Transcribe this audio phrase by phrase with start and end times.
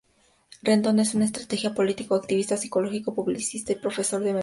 [0.63, 4.39] Rendón, es un estratega político, activista, psicólogo, publicista y profesor venezolano.